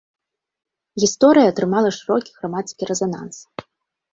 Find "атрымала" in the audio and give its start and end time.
1.53-1.89